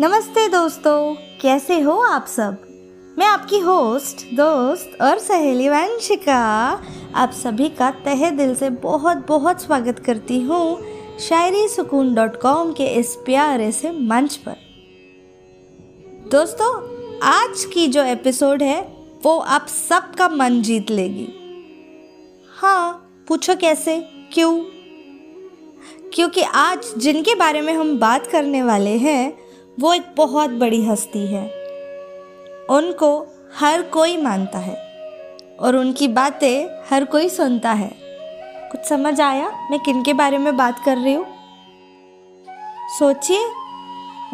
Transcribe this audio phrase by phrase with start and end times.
[0.00, 2.62] नमस्ते दोस्तों, कैसे हो आप सब?
[3.18, 6.38] मैं आपकी होस्ट दोस्त और सहेली वंशिका।
[7.14, 10.80] आप सभी का तहे दिल से बहुत बहुत स्वागत करती हूँ
[11.18, 14.56] शायरी सुकून डॉट कॉम के इस प्यारे से मंच पर।
[16.30, 16.74] दोस्तों,
[17.22, 21.28] आज की जो एपिसोड है, वो आप सबका मन जीत लेगी।
[22.56, 24.00] हाँ पूछो कैसे?
[24.32, 24.60] क्यों?
[26.14, 29.49] क्योंकि आज जिनके बारे में हम बात करने वाले हैं
[29.80, 31.46] वो एक बहुत बड़ी हस्ती है।
[32.70, 33.26] उनको
[33.58, 34.74] हर कोई मानता है
[35.60, 37.90] और उनकी बातें हर कोई सुनता है।
[38.72, 41.26] कुछ समझ आया मैं किन के बारे में बात कर रही हूँ?
[42.98, 43.46] सोचिए,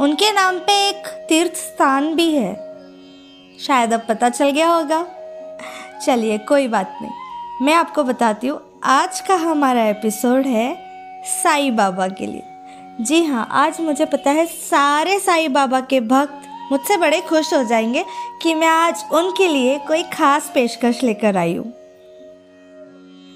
[0.00, 2.54] उनके नाम पे एक तीर्थ स्थान भी है।
[3.60, 5.06] शायद अब पता चल गया होगा।
[6.06, 7.12] चलिए, कोई बात नहीं।
[7.62, 10.76] मैं आपको बताती हूँ, आज का हमारा एपिसोड है
[11.24, 12.55] साईं बाबा के लिए।
[13.00, 17.62] जी हाँ आज मुझे पता है सारे साईं बाबा के भक्त मुझसे बड़े खुश हो
[17.64, 18.04] जाएँगे
[18.42, 21.72] कि मैं आज उनके लिए कोई खास पेशकश लेकर आई हूँ।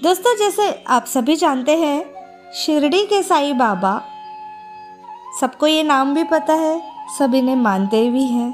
[0.03, 2.05] दोस्तों, जैसे आप सभी जानते हैं,
[2.53, 4.01] शिरडी के साईं बाबा,
[5.41, 6.81] सबको ये नाम भी पता है
[7.19, 8.51] सभी ने मानते भी हैं।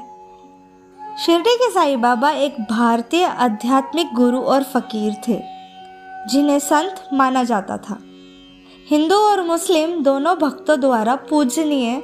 [1.18, 5.40] शिरडी के साईं बाबा एक भारतीय आध्यात्मिक गुरु और फकीर थे,
[6.28, 7.98] जिन्हें संत माना जाता था।
[8.90, 11.96] हिंदू और मुस्लिम दोनों भक्तों द्वारा पूजनीय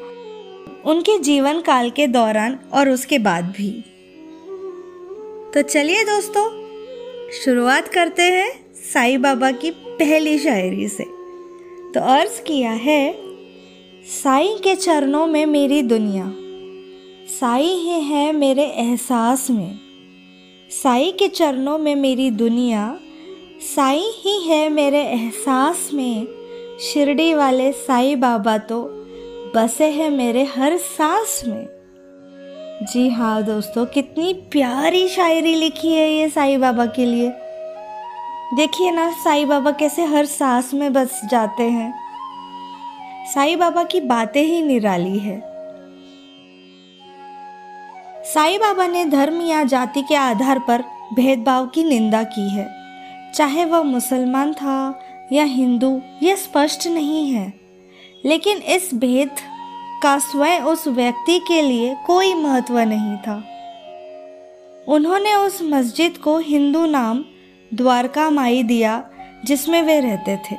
[0.84, 3.70] उनके जीवन काल के दौरान और उसके बाद भी।
[5.54, 6.44] तो चलिए दोस्तों,
[7.30, 8.50] शुरुआत करते हैं
[8.92, 11.04] साईं बाबा की पहली शायरी से।
[11.94, 13.12] तो अर्ज़ किया है,
[14.12, 16.32] साईं के चरणों में मेरी दुनिया,
[17.30, 19.78] साईं ही है मेरे एहसास में।
[20.82, 22.98] साईं के चरणों में मेरी दुनिया,
[23.74, 26.43] साईं ही है मेरे एहसास में।
[26.80, 28.80] शिरडी वाले साईं बाबा तो
[29.56, 31.66] बसे हैं मेरे हर सांस में।
[32.82, 37.28] जी हाँ दोस्तों, कितनी प्यारी शायरी लिखी है ये साईं बाबा के लिए।
[38.56, 41.94] देखिए ना, साईं बाबा कैसे हर सांस में बस जाते हैं।
[43.34, 45.40] साईं बाबा की बातें ही निराली है।
[48.24, 50.84] साईं बाबा ने धर्म या जाति के आधार पर
[51.14, 52.68] भेदभाव की निंदा की है।
[53.34, 55.00] चाहे वह मुसलमान था
[55.34, 57.54] या हिंदू यह स्पष्ट नहीं है।
[58.24, 59.30] लेकिन इस भेद
[60.02, 63.44] का स्वयं उस व्यक्ति के लिए कोई महत्व नहीं था।
[64.88, 67.24] उन्होंने उस मस्जिद को हिंदू नाम
[67.74, 69.10] द्वारका माई दिया,
[69.44, 70.56] जिसमें वे रहते थे।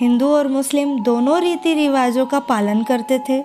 [0.00, 3.44] हिंदू और मुस्लिम दोनों रीति रिवाजों का पालन करते थे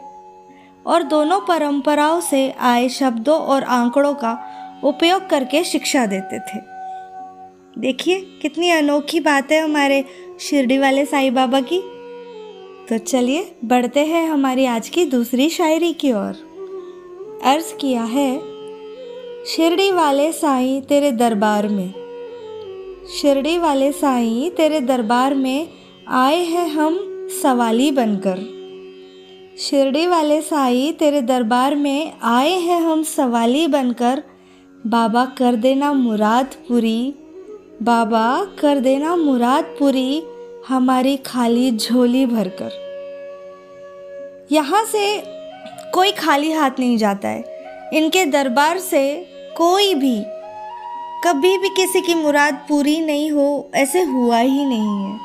[0.85, 4.37] और दोनों परंपराओं से आए शब्दों और आंकड़ों का
[4.83, 6.72] उपयोग करके शिक्षा देते थे।
[7.78, 10.03] देखिए, कितनी अनोखी बात है हमारे
[10.39, 11.79] शिरडी वाले साईं बाबा की।
[12.89, 18.38] तो चलिए, बढ़ते हैं हमारी आज की दूसरी शायरी की ओर। अर्ज़ किया है,
[19.45, 21.94] शिरडी वाले साईं तेरे दरबार में,
[23.17, 25.67] शिरडी वाले साईं तेरे दरबार में
[26.07, 27.00] आए हैं हम
[27.41, 28.38] सवाली बनकर।
[29.59, 34.23] शिरडी वाले साईं तेरे दरबार में आए हैं हम सवाली बनकर।
[34.88, 37.13] बाबा कर देना मुराद पूरी
[37.83, 40.23] बाबा, कर देना मुराद पूरी,
[40.67, 42.71] हमारी खाली झोली भरकर।
[44.51, 45.23] यहाँ से
[45.94, 49.03] कोई खाली हाथ नहीं जाता है। इनके दरबार से
[49.57, 50.16] कोई भी,
[51.25, 55.19] कभी भी किसी की मुराद पूरी नहीं हो, ऐसे हुआ ही नहीं है।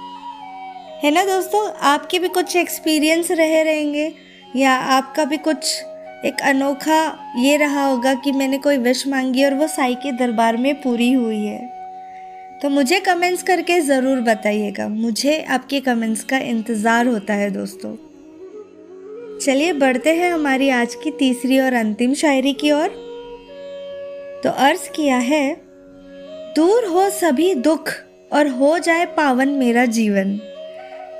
[1.03, 1.71] है ना दोस्तों?
[1.73, 4.13] आपके भी कुछ एक्सपीरियंस रहे रहेंगे,
[4.57, 5.83] या आपका भी कुछ
[6.25, 10.57] एक अनोखा ये रहा होगा कि मैंने कोई विश मांगी और वो साई के दरबार
[10.57, 11.78] में पूरी हुई है।
[12.63, 17.95] तो मुझे कमेंट्स करके ज़रूर बताइएगा। मुझे आपके कमेंट्स का इंतज़ार होता है दोस्तों।
[19.39, 22.89] चलिए बढ़ते हैं हमारी आज की तीसरी और अंतिम शायरी की ओर।
[24.45, 25.55] तो अर्ज़ किया है,
[26.57, 27.93] दूर हो सभी दुख
[28.33, 30.39] और हो जाए पावन मेरा जीवन।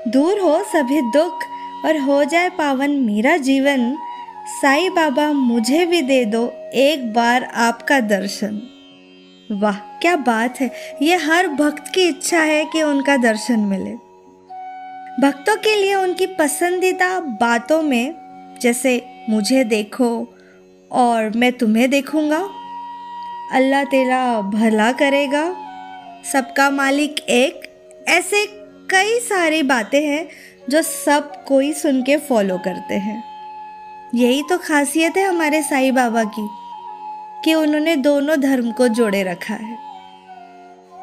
[0.07, 1.43] दूर हो सभी दुख
[1.85, 3.95] और हो जाए पावन मेरा जीवन।
[4.51, 6.43] साईं बाबा मुझे भी दे दो
[6.77, 8.61] एक बार आपका दर्शन।
[9.51, 13.91] वाह, क्या बात है। ये हर भक्त की इच्छा है कि उनका दर्शन मिले।
[15.21, 18.15] भक्तों के लिए उनकी पसंदीदा बातों में,
[18.61, 20.37] जैसे, मुझे देखो
[20.91, 22.49] और मैं तुम्हें देखूँगा।
[23.51, 25.55] अल्लाह तेरा भला करेगा।
[26.33, 27.61] सबका मालिक एक।
[28.07, 28.45] ऐसे
[28.89, 30.27] कई सारी बातें हैं
[30.69, 33.23] जो सब कोई सुन के फॉलो करते हैं।
[34.15, 36.49] यही तो खासियत है हमारे साईं बाबा की।
[37.45, 39.77] कि उन्होंने दोनों धर्म को जोड़े रखा है।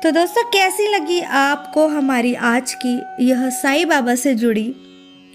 [0.03, 4.75] तो दोस्तों, कैसी लगी आपको हमारी आज की यह साईं बाबा से जुड़ी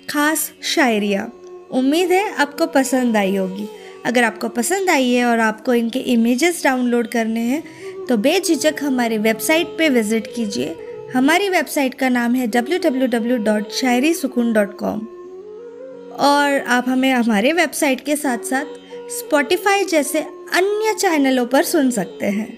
[0.10, 1.32] खास शायरिया?
[1.72, 3.70] उम्मीद है आपको पसंद आई होगी।
[4.06, 7.64] अगर आपको पसंद आई है और आपको इनके इमेजेस डाउनलोड करने हैं
[8.08, 10.76] तो बेझिझक हमारी वेबसाइट पे विज़िट कीजिए।
[11.16, 15.00] हमारी वेबसाइट का नाम है www.shairisukoon.com
[16.20, 18.66] और आप हमें हमारे वेबसाइट के साथ साथ
[19.10, 22.58] स्पॉटिफाई जैसे अन्य चैनलों पर सुन सकते हैं।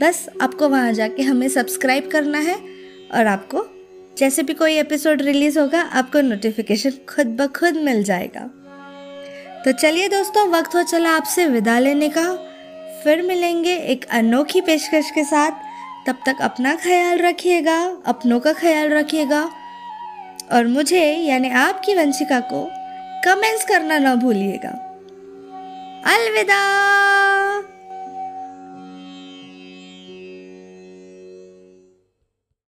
[0.00, 2.54] बस आपको वहाँ जाके हमें सब्सक्राइब करना है
[3.14, 3.66] और आपको
[4.18, 8.50] जैसे भी कोई एपिसोड रिलीज़ होगा, आपको नोटिफिकेशन खुद ब खुद मिल जाएगा।
[9.64, 12.32] तो चलिए दोस्तों, वक्त हो चला आपसे विदा लेने का।
[13.04, 15.50] फिर मिलेंगे एक अनोखी पेशकश के साथ।
[16.06, 19.50] तब तक अपना ख्याल रखिएगा, अपनों का ख्याल रखिएगा।
[20.52, 22.70] और मुझे, यानी आपकी वंशिका को
[23.24, 24.82] कमेंट्स करना ना भूलिएगा।
[26.06, 27.05] अलविदा!